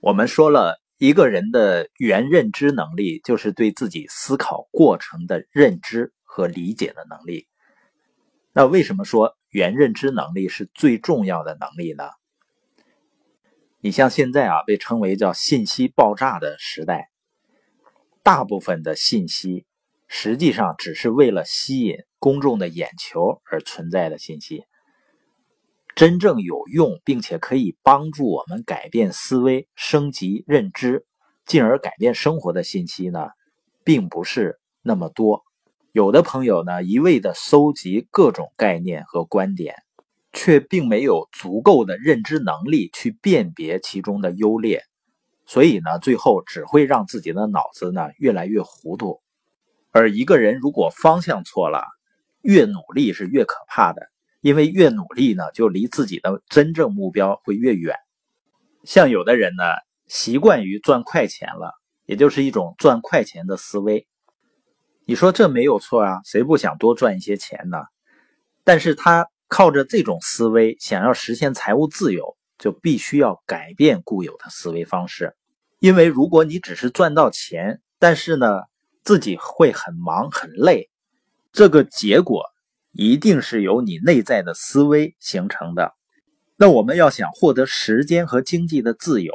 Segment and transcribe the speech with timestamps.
[0.00, 7.46] 我们说了一个人的原认知能力，就是对自己思考过程的认知和理解的能力。
[8.52, 12.04] 那为什么说原认知能力是最重要的能力呢？
[13.80, 17.10] 你像现在啊，被称为叫信息爆炸的时代，
[18.22, 19.66] 大部分的信息
[20.08, 24.64] 实际上只是为了吸引公众的眼球而存在的信息。
[25.96, 31.06] 真正有用并且可以帮助我们改变思维、升级认知，
[31.46, 33.28] 进而改变生活的信息呢，
[33.82, 35.42] 并不是那么多。
[35.92, 39.74] 有的朋友呢，一味的搜集各种概念和观点，
[40.34, 44.82] 却并没有足够的认知能力去辨别其中的优劣，
[45.46, 49.22] 所以呢，最后只会让自己的脑子呢越来越糊涂。
[49.92, 51.86] 而一个人如果方向错了，
[52.42, 54.10] 越努力是越可怕的。
[54.46, 57.96] 因为越努力呢，就离自己的真正目标会越远。
[58.84, 59.64] 像有的人呢，
[60.06, 64.06] 习惯于赚快钱了，也就是一种赚快钱的思维。
[65.04, 67.78] 你说这没有错啊，谁不想多赚一些钱呢？
[68.62, 75.34] 但是他靠着这种思维想要实现财务自由，就必须要改变固有的思维方式。
[75.80, 78.46] 因为如果你只是赚到钱，但是呢，
[79.02, 80.88] 自己会很忙很累，
[81.50, 82.44] 这个结果。
[82.96, 85.92] 一定是由你内在的思维形成的。
[86.56, 89.32] 那我们要想获得时间和经济的自由，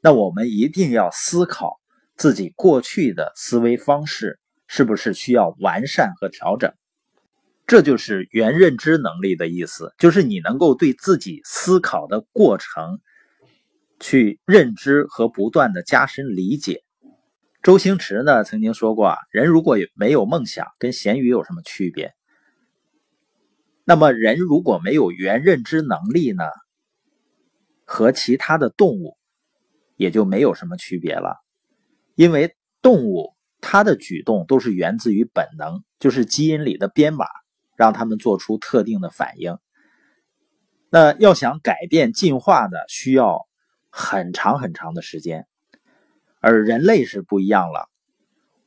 [0.00, 1.80] 那我们一定要思考
[2.16, 6.72] 自己过去的思维方式是不是需要完善和调整。
[7.66, 13.00] 这就是原认知能力的意思，就是你能够对自己思考的过程
[13.98, 16.82] 去认知和不断的加深理解。
[17.62, 22.12] 周星驰呢曾经说过啊，人如果没有梦想，跟咸鱼有什么区别？
[23.84, 26.44] 那么，人如果没有原认知能力呢，
[27.84, 29.18] 和其他的动物
[29.96, 31.36] 也就没有什么区别了。
[32.14, 37.26] 因为动物它的举动都是源自于本能，就是基因里的编码
[37.76, 39.58] 让他们做出特定的反应。
[40.90, 43.46] 那要想改变进化呢，需要
[43.90, 45.46] 很长很长的时间，
[46.40, 47.90] 而人类是不一样了。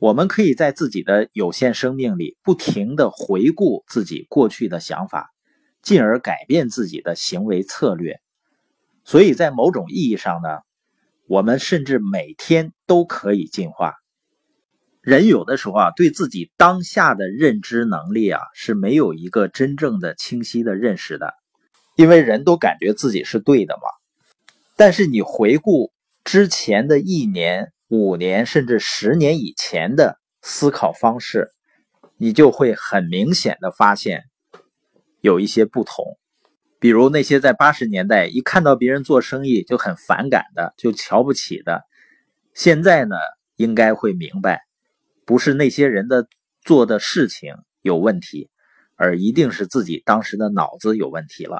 [0.00, 5.28] 我们可以在自己的有限生命里不停的回顾自己过去的想法，
[5.82, 8.18] 进而改变自己的行为策略。
[9.04, 10.60] 所以在某种意义上呢，
[11.28, 13.96] 我们甚至每天都可以进化。
[15.02, 21.34] 人有的时候啊，对自己当下的认知能力啊是没有一个真正的清晰的认识的，
[21.94, 23.82] 因为人都感觉自己是对的嘛。
[24.76, 25.92] 但是你回顾
[26.24, 27.70] 之前的一年。
[27.90, 31.48] 五年甚至十年以前的思考方式，
[32.16, 34.22] 你就会很明显的发现
[35.20, 36.04] 有一些不同。
[36.78, 41.82] 比如那些在八十年代一看到别人做生意就很反感的、就瞧不起的，
[42.54, 43.16] 现在呢
[43.56, 44.62] 应该会明白，
[45.26, 46.28] 不是那些人的
[46.62, 48.50] 做的事情有问题，
[48.94, 51.58] 而一定是自己当时的脑子有问题了。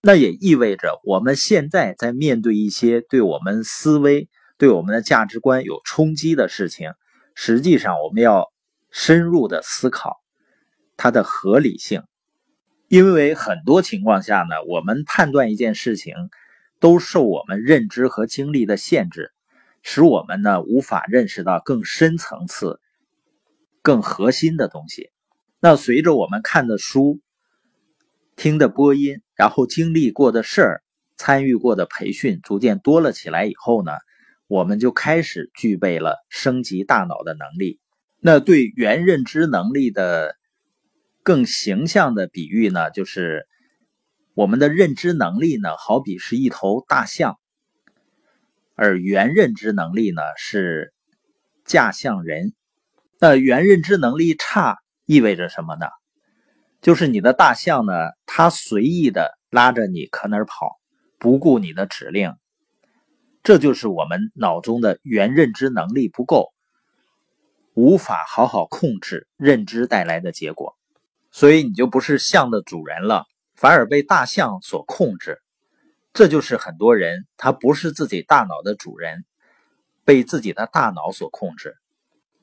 [0.00, 4.28] 那也意味着我们现在在面对一些对我们思维。
[4.62, 6.92] 对我们的价值观有冲击的事情，
[7.34, 8.52] 实际上我们要
[8.92, 10.22] 深入的思考
[10.96, 12.04] 它的合理性，
[12.86, 16.14] 因为很多情况下呢，我们判断一件事情
[16.78, 19.32] 都受我们认知和经历的限制，
[19.82, 22.78] 使我们呢无法认识到更深层次、
[23.82, 25.10] 更核心的东西。
[25.58, 27.18] 那随着我们看的书、
[28.36, 30.82] 听的播音，然后经历过的事儿、
[31.16, 33.90] 参与过的培训逐渐多了起来以后呢？
[34.52, 37.80] 我们就开始具备了升级大脑的能力。
[38.20, 40.36] 那对原认知能力的
[41.22, 43.46] 更形象的比喻呢，就是
[44.34, 47.38] 我们的认知能力呢，好比是一头大象，
[48.74, 50.92] 而原认知能力呢是
[51.64, 52.52] 驾象人。
[53.18, 55.86] 那原认知能力差意味着什么呢？
[56.82, 57.94] 就是你的大象呢，
[58.26, 60.78] 它随意的拉着你可哪儿跑，
[61.18, 62.34] 不顾你的指令。
[63.42, 66.52] 这就是我们脑中的原认知能力不够，
[67.74, 70.76] 无法好好控制认知带来的结果，
[71.32, 73.26] 所以你就不是象的主人了，
[73.56, 75.40] 反而被大象所控制。
[76.12, 79.24] 这就是很多人他不是自己大脑的主人，
[80.04, 81.76] 被自己的大脑所控制。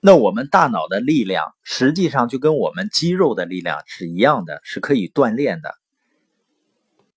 [0.00, 5.74] 那我们大脑的力量实际上就跟我们肌肉的力量是一样的，是可以锻炼的。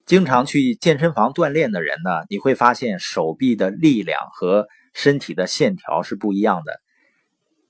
[0.09, 6.81] 经常去健身房锻炼的人呢，你会发现手臂的力量和身体的线条是不一样的。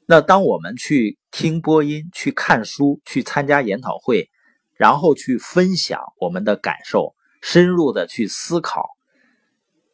[0.05, 4.29] 那当我们去听播音、去看书、去参加研讨会，
[4.77, 8.85] 然后去分享我们的感受，深入的去思考，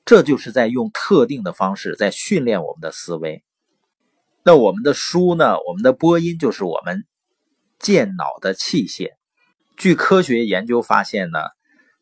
[0.06, 3.44] 这就是在用特定的方式在训练我们的思维。
[4.44, 5.58] 那我们的书呢？
[5.68, 7.06] 我们的播音就是我们
[7.80, 9.14] 健脑的器械。
[9.78, 11.40] 据科学研究发现呢，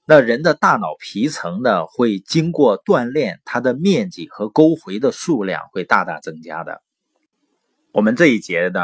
[0.06, 6.82] 那人的大脑皮层呢会经过锻炼，它的面积和沟回的数量会大大增加的。
[7.92, 8.82] 我们这一节呢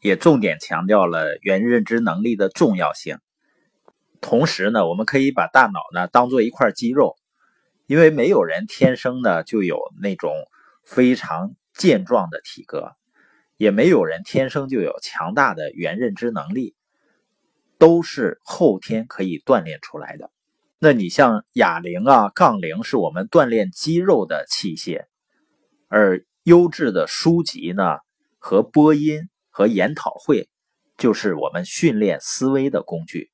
[0.00, 3.18] 也重点强调了原认知能力的重要性。
[4.20, 7.16] 同时呢，我们可以把大脑呢当做一块肌肉，
[7.86, 10.34] 因为没有人天生呢就有那种
[10.84, 11.54] 非常。
[11.78, 12.92] 健壮的体格，
[13.58, 16.74] 也没有人天生就有强大的原认知能力，
[17.76, 20.30] 都是后天可以锻炼出来的。
[20.78, 25.06] 那你像哑铃啊、杠铃，是我们锻炼肌肉的器械，
[25.88, 27.98] 而优质的书籍呢，
[28.38, 30.50] 和播音和研讨会，
[30.98, 33.30] 就是我们训练思维的工具。